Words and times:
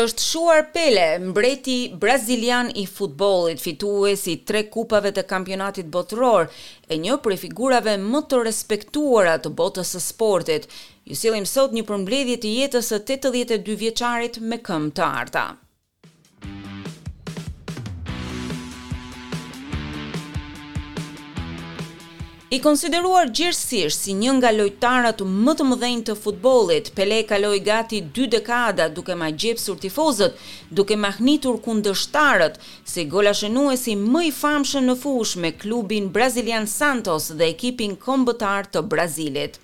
është 0.00 0.22
shuar 0.28 0.64
pele, 0.74 1.02
mbreti 1.28 1.76
brazilian 2.02 2.70
i 2.74 2.82
futbolit, 2.90 3.60
fitu 3.62 3.92
e 4.10 4.16
si 4.18 4.34
tre 4.48 4.64
kupave 4.72 5.12
të 5.14 5.22
kampionatit 5.30 5.86
botëror, 5.94 6.48
e 6.90 6.98
një 7.04 7.20
për 7.26 7.36
figurave 7.46 7.94
më 8.02 8.24
të 8.30 8.42
respektuara 8.48 9.36
të 9.44 9.54
botës 9.60 9.94
e 9.94 10.02
sportit. 10.08 10.66
Ju 11.06 11.14
silim 11.20 11.46
sot 11.46 11.76
një 11.78 11.84
përmbledhjet 11.92 12.46
i 12.50 12.56
jetës 12.60 12.90
e 12.96 13.02
82 13.04 13.78
vjeqarit 13.84 14.42
me 14.50 14.58
këm 14.70 14.90
të 14.96 15.06
arta. 15.24 15.48
I 22.54 22.60
konsideruar 22.62 23.26
gjërësirë 23.34 23.90
si 23.94 24.12
një 24.14 24.32
nga 24.38 24.50
lojtarat 24.54 25.22
më 25.44 25.54
të 25.58 25.64
mëdhenjë 25.70 26.04
të 26.08 26.14
futbolit, 26.24 26.90
Pele 26.94 27.16
kaloi 27.26 27.58
gati 27.66 27.98
dy 28.14 28.28
dekada 28.34 28.86
duke 28.96 29.14
ma 29.20 29.26
tifozët, 29.84 30.36
duke 30.70 30.94
ma 30.96 31.10
hnitur 31.18 31.56
kundështarët, 31.64 32.60
si 32.92 33.06
gola 33.14 33.32
shënuesi 33.40 33.96
më 34.12 34.22
i 34.28 34.32
famshë 34.40 34.80
në 34.86 34.94
fush 35.02 35.34
me 35.42 35.50
klubin 35.50 36.12
Brazilian 36.14 36.66
Santos 36.76 37.24
dhe 37.38 37.50
ekipin 37.56 37.96
kombëtar 37.96 38.64
të 38.72 38.80
Brazilit. 38.92 39.58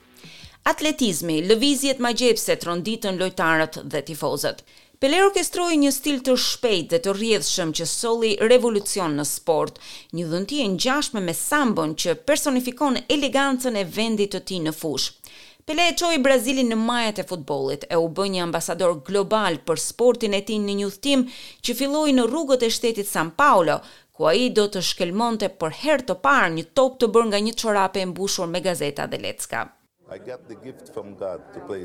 Atletizmi, 0.66 1.36
lëvizjet 1.48 1.98
ma 2.02 2.10
gjepse 2.12 2.54
të 2.58 2.66
ronditën 2.72 3.22
lojtarët 3.22 3.84
dhe 3.92 4.00
tifozët. 4.10 4.64
Pele 5.00 5.16
orkestroi 5.24 5.78
një 5.80 5.90
stil 5.96 6.18
të 6.26 6.34
shpejtë 6.36 6.86
dhe 6.90 6.98
të 7.04 7.12
rrjedhshëm 7.16 7.70
që 7.78 7.84
solli 7.88 8.32
revolucion 8.52 9.14
në 9.16 9.24
sport, 9.30 9.78
një 10.18 10.26
dhëntie 10.32 10.66
ngjashme 10.74 11.22
me 11.28 11.32
sambon 11.38 11.94
që 12.04 12.14
personifikon 12.28 12.98
elegancën 13.16 13.78
e 13.80 13.86
vendit 13.96 14.34
të 14.34 14.42
tij 14.50 14.58
në 14.66 14.74
fushë. 14.82 15.32
Pele 15.64 15.86
e 15.92 15.96
çoi 16.02 16.20
Brazilin 16.20 16.68
në 16.74 16.78
majat 16.82 17.22
e 17.24 17.26
futbollit 17.32 17.88
e 17.88 17.96
u 17.96 18.12
bë 18.20 18.28
një 18.34 18.44
ambasador 18.50 18.98
global 19.08 19.56
për 19.70 19.80
sportin 19.86 20.36
e 20.36 20.44
tij 20.50 20.60
në 20.66 20.76
një 20.82 20.90
udhtim 20.92 21.24
që 21.64 21.78
filloi 21.80 22.12
në 22.18 22.28
rrugët 22.28 22.68
e 22.68 22.72
shtetit 22.76 23.08
São 23.14 23.32
Paulo 23.40 23.80
ku 24.12 24.28
a 24.28 24.36
i 24.36 24.52
do 24.60 24.68
të 24.68 24.84
shkelmonte 24.90 25.48
për 25.56 25.76
her 25.80 26.04
të 26.04 26.20
parë 26.28 26.52
një 26.58 26.68
top 26.80 27.00
të 27.00 27.08
bërë 27.16 27.32
nga 27.32 27.44
një 27.48 27.56
çorape 27.64 28.04
e 28.04 28.10
mbushur 28.12 28.52
me 28.52 28.60
gazeta 28.68 29.08
dhe 29.08 29.16
lecka. 29.28 29.64
I 30.12 30.18
got 30.18 30.40
the 30.48 30.56
gift 30.64 30.92
from 30.92 31.14
God 31.14 31.40
to 31.54 31.60
play 31.60 31.82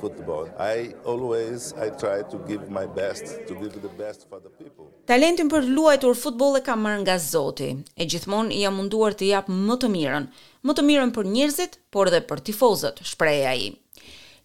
football. 0.00 0.48
I 0.58 0.94
always 1.04 1.72
I 1.84 1.90
try 1.90 2.22
to 2.22 2.38
give 2.50 2.68
my 2.68 2.86
best 2.86 3.24
to 3.46 3.54
give 3.54 3.74
the 3.86 3.90
best 4.02 4.28
for 4.28 4.40
the 4.46 4.50
people. 4.60 4.86
Talentin 5.06 5.46
për 5.52 5.68
luajtur 5.76 6.16
futboll 6.18 6.56
e 6.58 6.62
kam 6.66 6.82
marrë 6.82 7.04
nga 7.04 7.14
Zoti. 7.22 7.68
E 7.94 8.06
gjithmonë 8.10 8.56
jam 8.64 8.74
munduar 8.80 9.14
të 9.14 9.28
jap 9.30 9.46
më 9.48 9.76
të 9.84 9.92
mirën, 9.94 10.26
më 10.66 10.74
të 10.78 10.84
mirën 10.88 11.12
për 11.14 11.30
njerëzit, 11.36 11.78
por 11.94 12.10
edhe 12.10 12.18
për 12.32 12.42
tifozët, 12.48 12.98
shpreh 13.12 13.44
ai. 13.52 13.68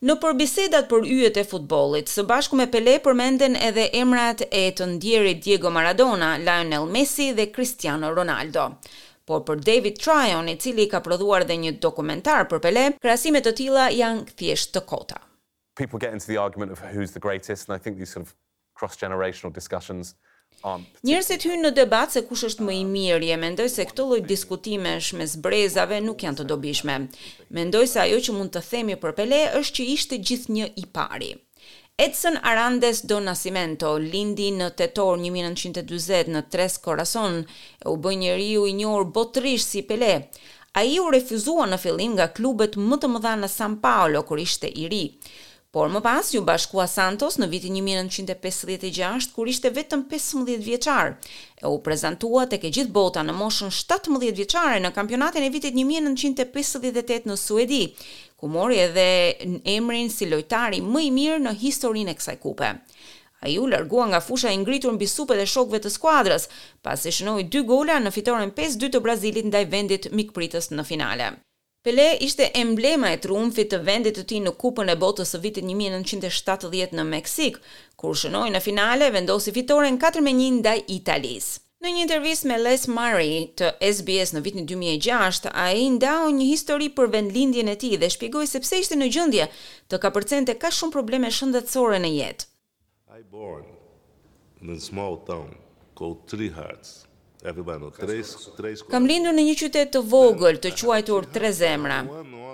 Në 0.06 0.20
përbisedat 0.22 0.92
për 0.94 1.08
yjet 1.09 1.39
e 1.42 1.45
futbollit, 1.56 2.14
së 2.14 2.28
bashku 2.30 2.59
me 2.59 2.67
Pele 2.67 3.00
përmenden 3.08 3.58
edhe 3.58 3.88
emrat 3.98 4.45
e 4.45 4.67
të 4.78 4.92
ndjerit 4.94 5.42
Diego 5.45 5.73
Maradona, 5.73 6.36
Lionel 6.45 6.86
Messi 6.94 7.31
dhe 7.34 7.50
Cristiano 7.50 8.14
Ronaldo 8.14 8.76
por 9.30 9.44
për 9.48 9.62
David 9.64 10.00
Tryon, 10.04 10.50
i 10.52 10.58
cili 10.60 10.88
ka 10.92 11.00
prodhuar 11.02 11.46
dhe 11.48 11.56
një 11.60 11.78
dokumentar 11.82 12.48
për 12.52 12.60
Pele, 12.64 12.86
krahasimet 13.02 13.46
të 13.48 13.54
tilla 13.60 13.86
janë 13.96 14.26
thjesht 14.40 14.74
të 14.76 14.82
kota. 14.90 15.20
People 15.80 16.00
get 16.00 16.14
into 16.14 16.28
the 16.28 16.38
argument 16.38 16.72
of 16.72 16.82
who's 16.94 17.12
the 17.16 17.24
greatest 17.28 17.70
and 17.70 17.76
I 17.76 17.80
think 17.82 17.98
these 17.98 18.12
sort 18.16 18.26
of 18.28 18.34
cross-generational 18.80 19.54
discussions 19.54 20.16
Njerëzit 21.04 21.44
hyn 21.48 21.64
në 21.66 21.72
debat 21.74 22.12
se 22.14 22.22
kush 22.30 22.44
është 22.46 22.62
më 22.68 22.74
i 22.76 22.84
miri 22.86 23.32
e 23.34 23.38
mendoj 23.42 23.66
se 23.74 23.84
këto 23.90 24.04
lloj 24.06 24.20
diskutimesh 24.30 25.08
mes 25.18 25.34
brezave 25.42 25.98
nuk 26.06 26.22
janë 26.28 26.40
të 26.40 26.46
dobishme. 26.52 26.98
Mendoj 27.58 27.88
se 27.90 28.04
ajo 28.04 28.20
që 28.28 28.36
mund 28.38 28.54
të 28.54 28.62
themi 28.68 29.00
për 29.02 29.16
Pele 29.18 29.40
është 29.60 29.76
që 29.80 29.88
ishte 29.96 30.20
gjithë 30.30 30.54
një 30.60 30.68
i 30.84 30.86
pari. 30.94 31.32
Edson 31.95 32.39
Arandes 32.41 33.03
do 33.05 33.17
Nascimento 33.23 33.89
lindi 34.04 34.48
në 34.55 34.70
tetor 34.81 35.20
1940 35.23 36.31
në 36.33 36.42
Tres 36.55 36.80
Corazon, 36.86 37.36
u 37.92 37.93
bë 38.05 38.14
njeriu 38.21 38.64
i 38.70 38.73
njohur 38.80 39.05
botërisht 39.17 39.70
si 39.76 39.83
Pele. 39.92 40.09
Ai 40.82 40.95
u 41.03 41.11
refuzua 41.17 41.67
në 41.70 41.77
fillim 41.83 42.15
nga 42.17 42.26
klubet 42.39 42.80
më 42.87 42.98
të 43.03 43.11
mëdha 43.15 43.36
në 43.43 43.49
São 43.58 43.77
Paulo 43.86 44.23
kur 44.30 44.42
ishte 44.48 44.73
i 44.86 44.89
ri. 44.95 45.03
Por 45.73 45.88
më 45.89 46.04
pas 46.06 46.28
ju 46.30 46.44
bashkua 46.45 46.84
Santos 46.86 47.39
në 47.42 47.48
vitin 47.50 47.73
1956 47.82 49.32
kur 49.34 49.50
ishte 49.50 49.72
vetëm 49.73 50.04
15 50.11 50.60
vjeçar. 50.61 51.16
E 51.58 51.66
u 51.66 51.80
prezantua 51.82 52.44
tek 52.45 52.67
e 52.67 52.70
gjithë 52.76 52.94
bota 52.94 53.23
në 53.26 53.34
moshën 53.39 53.72
17 53.73 54.30
vjeçare 54.38 54.83
në 54.83 54.92
kampionatin 54.94 55.42
e 55.42 55.50
vitit 55.50 55.73
1958 55.73 57.26
në 57.26 57.38
Suedi, 57.45 57.80
ku 58.38 58.52
mori 58.54 58.78
edhe 58.86 59.06
emrin 59.73 60.12
si 60.14 60.28
lojtari 60.30 60.83
më 60.86 61.02
i 61.08 61.10
mirë 61.17 61.39
në 61.48 61.54
historinë 61.64 62.14
e 62.14 62.20
kësaj 62.20 62.38
kupe. 62.45 62.70
Ai 63.42 63.56
u 63.58 63.66
largua 63.67 64.06
nga 64.14 64.20
fusha 64.22 64.52
e 64.54 64.60
ngritur 64.62 64.94
mbi 64.94 65.08
supet 65.10 65.42
e 65.42 65.48
shokëve 65.56 65.80
të 65.82 65.94
skuadrës, 65.98 66.45
pasi 66.86 67.10
shënoi 67.12 67.50
dy 67.50 67.66
gola 67.73 67.98
në 68.06 68.14
fitoren 68.14 68.54
5-2 68.62 68.92
të 68.94 69.02
Brazilit 69.10 69.50
ndaj 69.50 69.64
vendit 69.73 70.12
mikpritës 70.14 70.70
në 70.78 70.86
finale. 70.92 71.32
Pele 71.83 72.16
ishte 72.23 72.45
emblema 72.55 73.10
e 73.11 73.17
trumfit 73.20 73.67
të 73.73 73.77
vendit 73.83 74.16
të 74.16 74.21
tij 74.30 74.38
në 74.45 74.52
Kupën 74.61 74.88
e 74.88 74.94
Botës 75.02 75.33
së 75.36 75.42
vitit 75.44 75.66
1970 75.67 76.94
në 76.95 77.04
Meksik, 77.10 77.58
kur 77.99 78.16
shënoi 78.21 78.54
në 78.54 78.61
finale 78.64 79.10
vendosi 79.11 79.52
fitoren 79.52 79.99
4-1 79.99 80.61
ndaj 80.61 80.77
Italisë. 80.95 81.60
Në 81.83 81.92
një 81.98 82.02
intervistë 82.05 82.48
me 82.54 82.61
Les 82.61 82.86
Murray 82.88 83.33
të 83.60 83.73
SBS 83.89 84.32
në 84.32 84.45
vitin 84.45 84.70
2006, 84.71 85.52
ai 85.66 85.89
ndau 85.98 86.32
një 86.38 86.48
histori 86.54 86.88
për 86.95 87.11
vendlindjen 87.17 87.73
e 87.76 87.76
tij 87.82 88.00
dhe 88.00 88.08
shpjegoi 88.15 88.48
se 88.48 88.64
pse 88.64 88.80
ishte 88.86 88.95
në 89.02 89.11
gjendje 89.17 89.50
të 89.92 90.00
kapërcente 90.08 90.55
ka 90.64 90.71
shumë 90.77 90.95
probleme 90.95 91.33
shëndetësore 91.36 92.00
në 92.05 92.14
jetë. 92.20 92.48
I 93.17 93.27
born 93.36 93.67
in 94.61 94.71
a 94.71 94.80
small 94.80 95.20
town 95.27 95.52
called 96.00 96.23
Three 96.32 96.48
Hearts. 96.55 97.02
Kam 98.92 99.08
lindur 99.09 99.33
në 99.37 99.43
një 99.48 99.55
qytet 99.61 99.89
të 99.95 100.02
vogël 100.14 100.59
të 100.65 100.70
quajtur 100.81 101.27
tre 101.37 101.49
zemra. 101.58 101.98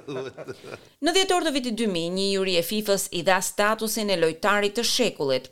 Në 1.05 1.11
dhjetor 1.13 1.43
të 1.45 1.51
vitit 1.53 1.75
2000, 1.77 2.13
një 2.15 2.25
juri 2.31 2.55
e 2.57 2.63
FIFA-s 2.65 3.09
i 3.13 3.21
dha 3.27 3.37
statusin 3.45 4.09
e 4.09 4.17
lojtarit 4.21 4.73
të 4.79 4.85
shekullit. 4.89 5.51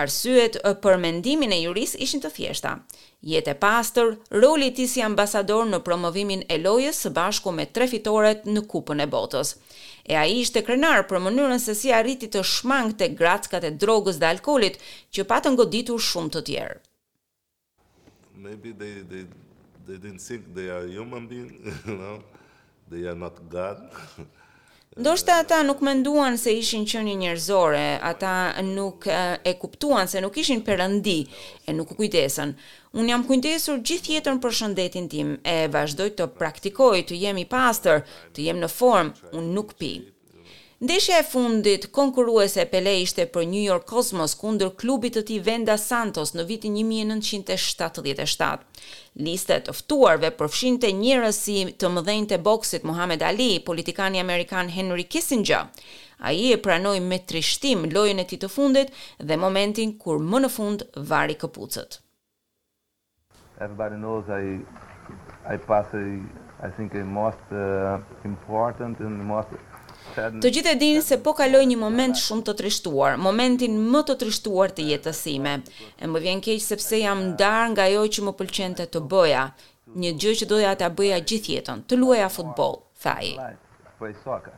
Arsyet 0.00 0.56
për 0.80 0.96
mendimin 1.02 1.52
e 1.52 1.58
juris 1.60 1.92
ishin 2.00 2.22
të 2.22 2.30
thjeshta. 2.38 2.72
Jetë 3.28 3.52
e 3.52 3.56
pastër, 3.60 4.14
roli 4.40 4.70
i 4.70 4.74
tij 4.78 4.88
si 4.88 5.02
ambasador 5.04 5.66
në 5.68 5.82
promovimin 5.84 6.46
e 6.48 6.56
lojës 6.62 7.02
së 7.04 7.12
bashku 7.18 7.52
me 7.52 7.66
tre 7.68 7.88
fitoret 7.90 8.46
në 8.48 8.62
Kupën 8.72 9.04
e 9.04 9.08
Botës. 9.12 9.56
E 10.08 10.16
ai 10.16 10.38
ishte 10.40 10.62
krenar 10.64 11.04
për 11.10 11.20
mënyrën 11.26 11.60
se 11.60 11.74
si 11.76 11.92
arriti 11.92 12.30
të 12.32 12.40
shmangte 12.48 13.10
gratskat 13.18 13.68
e 13.68 13.74
drogës 13.76 14.16
dhe 14.22 14.30
alkoolit, 14.32 14.80
që 15.12 15.28
patën 15.28 15.60
goditur 15.60 16.00
shumë 16.00 16.32
të 16.38 16.44
tjerë. 16.48 16.80
Maybe 18.40 18.72
they 18.72 19.04
they 19.12 19.26
they 19.90 19.98
didn't 19.98 20.22
think 20.28 20.42
they 20.54 20.68
are 20.70 20.86
human 20.86 21.26
beings, 21.26 21.52
you 21.86 21.96
know, 21.96 22.18
they 22.90 23.02
are 23.10 23.14
not 23.26 23.34
God. 23.50 23.76
Do 24.96 25.12
ata 25.26 25.62
nuk 25.62 25.80
menduan 25.80 26.36
se 26.36 26.52
ishin 26.58 26.84
qenie 26.86 27.14
një 27.14 27.18
njërzore, 27.30 27.84
ata 28.02 28.32
nuk 28.62 29.06
e 29.46 29.52
kuptuan 29.54 30.08
se 30.10 30.18
nuk 30.20 30.34
ishin 30.42 30.64
përëndi 30.66 31.18
e 31.68 31.72
nuk 31.76 31.92
kujtesen. 31.98 32.56
Unë 32.98 33.12
jam 33.12 33.22
kujtesur 33.28 33.78
gjithë 33.86 34.16
jetën 34.16 34.40
për 34.42 34.56
shëndetin 34.60 35.06
tim 35.12 35.30
e 35.46 35.54
vazhdoj 35.76 36.08
të 36.18 36.26
praktikoj, 36.40 36.98
të 37.06 37.20
jemi 37.22 37.46
pastor, 37.46 38.02
të 38.34 38.48
jemi 38.50 38.64
në 38.66 38.70
form, 38.74 39.14
unë 39.32 39.54
nuk 39.54 39.76
pi. 39.78 39.92
Ndeshja 40.84 41.16
e 41.18 41.22
fundit 41.28 41.86
konkuruese 41.92 42.64
Pele 42.72 42.94
ishte 43.04 43.24
për 43.34 43.42
New 43.48 43.64
York 43.70 43.84
Cosmos 43.90 44.32
kundër 44.42 44.70
klubit 44.82 45.12
të 45.16 45.22
tij 45.30 45.40
Venda 45.48 45.74
Santos 45.82 46.30
në 46.32 46.46
vitin 46.50 46.72
1977. 46.80 48.64
Lista 49.26 49.52
e 49.58 49.60
të 49.66 49.72
ftuarve 49.76 50.28
përfshinte 50.38 50.88
njerëz 51.02 51.36
si 51.42 51.56
të 51.82 51.90
mëdhenjtë 51.98 52.30
të 52.32 52.38
boksit 52.48 52.82
Muhammad 52.88 53.20
Ali, 53.30 53.50
politikani 53.68 54.18
amerikan 54.24 54.66
Henry 54.76 55.04
Kissinger. 55.12 55.62
Ai 56.30 56.40
e 56.54 56.56
pranoi 56.64 57.00
me 57.10 57.18
trishtim 57.28 57.80
lojën 57.92 58.18
e 58.22 58.24
tij 58.30 58.40
të 58.40 58.48
fundit 58.56 58.88
dhe 59.26 59.36
momentin 59.44 59.88
kur 60.00 60.16
më 60.32 60.38
në 60.44 60.48
fund 60.56 60.78
vari 61.12 61.36
këpucët. 61.42 61.90
Everybody 63.60 63.96
knows 64.04 64.24
I 64.28 64.30
I 65.52 65.54
passed 65.58 65.94
I 66.60 66.68
think 66.76 66.92
a 66.94 67.04
most 67.04 67.52
uh, 67.52 68.00
important 68.24 69.00
and 69.00 69.20
most 69.32 69.48
Të 70.42 70.50
gjithë 70.54 70.72
e 70.74 70.78
dini 70.80 71.02
se 71.04 71.16
po 71.26 71.32
kaloj 71.38 71.60
një 71.70 71.76
moment 71.82 72.18
shumë 72.22 72.44
të 72.48 72.54
trishtuar, 72.60 73.16
momentin 73.26 73.76
më 73.94 74.02
të 74.10 74.16
trishtuar 74.22 74.74
të 74.78 74.86
jetës 74.92 75.22
E 75.32 76.06
Më 76.12 76.22
vjen 76.24 76.42
keq 76.46 76.60
sepse 76.64 77.00
jam 77.02 77.22
ndar 77.32 77.62
nga 77.72 77.86
ajo 77.88 78.02
që 78.14 78.26
më 78.28 78.32
pëlqente 78.40 78.86
të 78.94 79.00
boja, 79.14 79.44
një 80.04 80.10
gjë 80.22 80.34
që 80.42 80.50
doja 80.52 80.74
ta 80.82 80.88
bëja 81.00 81.22
gjithë 81.28 81.52
jetën, 81.56 81.84
të 81.90 82.00
luaja 82.02 82.28
futboll, 82.36 82.78
thaj. 83.04 83.32
Po 84.00 84.08
soka. 84.24 84.52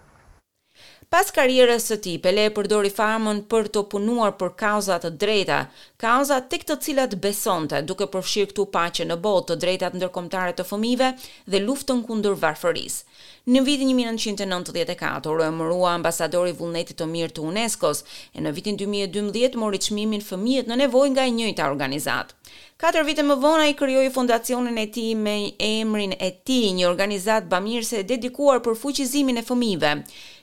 Pas 1.13 1.29
karierës 1.29 1.85
së 1.91 1.97
tij, 2.01 2.15
Pele 2.25 2.47
përdori 2.57 2.89
farmën 2.97 3.43
për 3.53 3.67
të 3.75 3.81
punuar 3.93 4.31
për 4.41 4.55
kauza 4.63 4.97
të 5.03 5.11
drejta, 5.21 5.59
kauza 6.01 6.39
tek 6.49 6.63
të 6.65 6.79
cilat 6.87 7.17
besonte, 7.27 7.83
duke 7.91 8.07
përfshirë 8.15 8.49
këtu 8.55 8.65
paqen 8.73 9.13
në 9.13 9.19
botë, 9.27 9.51
të 9.53 9.59
drejtat 9.67 9.99
ndërkombëtare 9.99 10.55
të 10.57 10.65
fëmijëve 10.71 11.11
dhe 11.53 11.61
luftën 11.67 12.01
kundër 12.09 12.39
varfërisë. 12.47 13.05
Në 13.53 13.65
vitin 13.67 13.93
1994 13.99 15.29
u 15.37 15.45
emërua 15.51 15.93
ambasador 15.99 16.49
i 16.49 16.57
vullnetit 16.63 16.97
të 17.03 17.11
mirë 17.11 17.35
të 17.37 17.45
UNESCO-s 17.51 18.05
e 18.33 18.41
në 18.47 18.55
vitin 18.57 18.79
2012 18.81 19.61
mori 19.67 19.83
çmimin 19.85 20.25
fëmijët 20.25 20.71
në 20.73 20.81
nevojë 20.87 21.13
nga 21.13 21.27
e 21.29 21.37
njëjta 21.39 21.69
organizatë. 21.75 22.37
Katër 22.83 23.05
vite 23.07 23.23
më 23.27 23.35
vonë 23.43 23.65
ai 23.67 23.73
krijoi 23.79 24.09
fondacionin 24.15 24.79
e 24.81 24.89
tij 24.95 25.13
me 25.17 25.37
emrin 25.63 26.17
e 26.19 26.31
tij, 26.47 26.71
një 26.79 26.87
organizatë 26.89 27.51
bamirëse 27.53 28.01
dedikuar 28.09 28.65
për 28.65 28.79
fuqizimin 28.81 29.39
e 29.41 29.45
fëmijëve. 29.47 29.95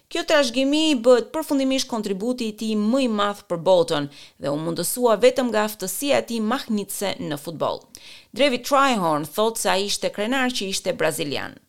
Kjo 0.10 0.24
trashëgimi 0.26 0.78
i 0.90 0.94
bëhet 1.06 1.28
përfundimisht 1.30 1.86
kontributi 1.86 2.48
i 2.50 2.54
tij 2.58 2.72
më 2.82 3.00
i 3.04 3.08
madh 3.14 3.44
për 3.52 3.60
botën 3.68 4.08
dhe 4.42 4.50
u 4.50 4.56
mundësua 4.58 5.20
vetëm 5.22 5.52
nga 5.52 5.68
aftësia 5.70 6.22
e 6.24 6.24
tij 6.32 6.40
mahnitse 6.52 7.12
në 7.28 7.38
futboll. 7.38 7.84
Drevi 8.34 8.58
Trihorn 8.66 9.28
thot 9.36 9.60
se 9.62 9.68
ai 9.70 9.84
ishte 9.92 10.10
krenar 10.16 10.50
që 10.50 10.72
ishte 10.74 10.96
brazilian. 10.98 11.60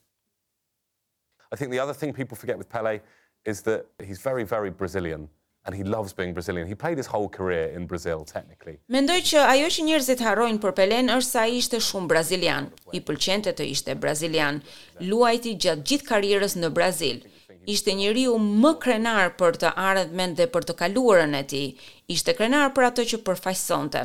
I 1.53 1.57
think 1.59 1.71
the 1.77 1.83
other 1.85 1.93
thing 1.93 2.17
people 2.17 2.35
forget 2.43 2.57
with 2.57 2.71
Pele 2.73 3.01
is 3.45 3.61
that 3.69 3.85
he's 3.99 4.25
very 4.25 4.45
very 4.55 4.71
Brazilian 4.71 5.29
and 5.67 5.75
he 5.77 5.85
loves 5.85 6.15
being 6.17 6.33
Brazilian. 6.33 6.67
He 6.67 6.79
played 6.85 6.97
his 6.97 7.11
whole 7.13 7.29
career 7.29 7.67
in 7.77 7.85
Brazil 7.93 8.25
technically. 8.25 8.79
Mendoj 8.89 9.19
që 9.35 9.43
ajo 9.53 9.67
që 9.77 9.85
njerëzit 9.91 10.23
harrojnë 10.25 10.63
për 10.65 10.75
Pelen 10.81 11.13
është 11.13 11.29
se 11.35 11.43
ai 11.45 11.59
ishte 11.61 11.83
shumë 11.91 12.09
brazilian. 12.15 12.71
I 12.97 13.05
pëlqente 13.05 13.53
të 13.53 13.69
ishte 13.75 13.99
brazilian. 14.07 14.63
Luajti 15.11 15.59
gjatë 15.61 15.85
gjithë 15.93 16.11
karrierës 16.15 16.57
në 16.63 16.73
Brazil 16.79 17.21
ishte 17.69 17.93
njëri 17.93 18.25
u 18.31 18.39
më 18.41 18.73
krenar 18.81 19.35
për 19.39 19.59
të 19.61 19.73
ardhmen 19.77 20.35
dhe 20.37 20.47
për 20.51 20.65
të 20.71 20.75
kaluarën 20.81 21.35
e 21.37 21.43
ti, 21.45 21.63
ishte 22.09 22.33
krenar 22.35 22.73
për 22.77 22.87
atë 22.91 23.05
që 23.13 23.21
përfaqësonte. 23.27 24.05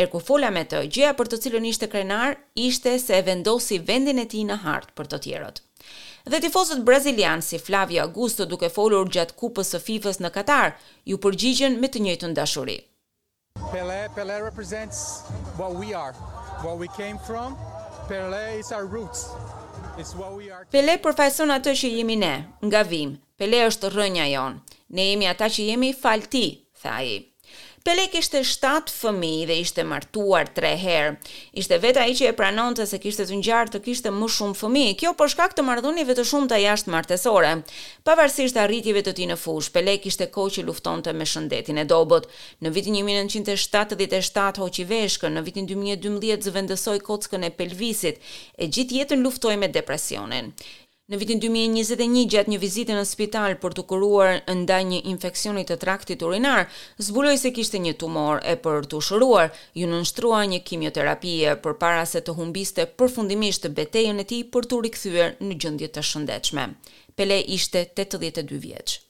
E 0.00 0.06
ku 0.08 0.20
fola 0.20 0.50
me 0.50 0.64
të, 0.64 0.82
gjëja 0.92 1.14
për 1.16 1.28
të 1.30 1.38
cilën 1.44 1.66
ishte 1.72 1.88
krenar, 1.92 2.36
ishte 2.54 2.98
se 2.98 3.16
e 3.18 3.22
vendosi 3.22 3.78
vendin 3.78 4.18
e 4.20 4.26
ti 4.26 4.42
në 4.48 4.60
hartë 4.64 4.94
për 4.96 5.10
të 5.12 5.18
tjerët. 5.26 5.62
Dhe 6.30 6.38
tifozët 6.44 6.84
brazilianë 6.84 7.42
si 7.44 7.58
Flavio 7.58 8.04
Augusto 8.04 8.44
duke 8.46 8.68
folur 8.68 9.08
gjatë 9.08 9.36
kupës 9.40 9.72
së 9.74 9.80
FIFA-s 9.80 10.20
në 10.20 10.30
Katar, 10.34 10.76
ju 11.08 11.16
përgjigjen 11.24 11.80
me 11.80 11.88
të 11.88 12.04
njëjtën 12.04 12.36
dashuri. 12.36 12.78
Pele, 13.72 14.00
Pele 14.14 14.42
represents 14.44 15.22
what 15.58 15.74
we 15.74 15.92
are, 15.94 16.12
what 16.64 16.76
we 16.78 16.88
came 16.96 17.18
from. 17.26 17.56
Pele 18.08 18.58
is 18.60 18.70
our 18.72 18.86
roots. 18.86 19.28
Pele 20.74 20.94
përfajson 21.04 21.52
atë 21.56 21.72
që 21.80 21.90
jemi 21.96 22.16
ne, 22.20 22.32
nga 22.68 22.84
vim. 22.92 23.16
Pele 23.42 23.62
është 23.70 23.90
rënja 23.96 24.28
jonë. 24.34 24.78
Ne 24.98 25.08
jemi 25.10 25.30
ata 25.32 25.50
që 25.56 25.68
jemi 25.72 25.92
falti, 26.04 26.46
tha 26.82 27.00
i. 27.06 27.16
Pele 27.80 28.02
kishte 28.12 28.42
7 28.44 28.92
fëmi 28.92 29.28
dhe 29.48 29.54
ishte 29.64 29.82
martuar 29.88 30.50
3 30.56 30.72
herë. 30.80 31.12
Ishte 31.62 31.78
vetë 31.80 32.02
i 32.12 32.16
që 32.18 32.26
e 32.28 32.32
pranon 32.40 32.74
të 32.76 32.84
se 32.90 32.98
kishte 33.00 33.24
të 33.24 33.38
njartë 33.40 33.72
të 33.74 33.78
kishte 33.86 34.12
më 34.12 34.28
shumë 34.34 34.56
fëmi, 34.58 34.82
kjo 35.00 35.14
për 35.16 35.30
shkak 35.32 35.54
të 35.56 35.64
mardhunive 35.64 36.16
të 36.18 36.24
shumë 36.30 36.50
të 36.52 36.58
jashtë 36.66 36.92
martesore. 36.94 37.52
Pavarësisht 38.04 38.60
arritjive 38.64 39.00
të 39.06 39.14
ti 39.20 39.30
në 39.30 39.38
fush, 39.44 39.70
Pele 39.78 39.94
kishte 40.04 40.28
ko 40.36 40.44
që 40.52 40.66
lufton 40.68 41.00
të 41.06 41.16
me 41.22 41.28
shëndetin 41.32 41.80
e 41.80 41.86
dobot. 41.94 42.28
Në 42.60 42.74
vitin 42.76 43.00
1977 43.00 44.62
hoqi 44.66 44.84
veshkën, 44.92 45.32
në 45.38 45.46
vitin 45.48 45.72
2012 45.72 46.44
zëvendësoj 46.50 46.98
kockën 47.08 47.48
e 47.48 47.52
pelvisit, 47.62 48.20
e 48.60 48.68
gjithë 48.76 49.00
jetën 49.00 49.24
luftoj 49.24 49.56
me 49.62 49.72
depresionin. 49.80 50.52
Në 51.10 51.18
vitin 51.18 51.40
2021, 51.42 52.20
gjatë 52.32 52.50
një 52.52 52.58
vizite 52.62 52.94
në 52.94 53.00
spital 53.10 53.54
për 53.62 53.72
të 53.74 53.82
kuruar 53.90 54.36
ndaj 54.52 54.76
një 54.92 55.00
infeksioni 55.12 55.64
të 55.66 55.78
traktit 55.82 56.22
urinar, 56.22 56.68
zbuloi 57.02 57.32
se 57.42 57.50
kishte 57.56 57.80
një 57.82 57.96
tumor 58.04 58.38
e 58.46 58.54
për 58.62 58.86
të 58.86 59.00
ushëruar, 59.00 59.50
ju 59.80 59.90
nënshtrua 59.90 60.44
një 60.54 60.62
kimioterapie 60.70 61.56
për 61.66 61.74
para 61.82 62.06
se 62.12 62.22
të 62.22 62.38
humbiste 62.38 62.86
përfundimisht 63.00 63.66
betejen 63.82 64.22
e 64.22 64.28
tij 64.34 64.46
për 64.54 64.70
të 64.70 64.80
rikthyer 64.86 65.34
në 65.42 65.58
gjendje 65.64 65.90
të 65.96 66.06
shëndetshme. 66.12 66.68
Pele 67.18 67.42
ishte 67.58 67.86
82 68.06 68.62
vjeç. 68.70 69.00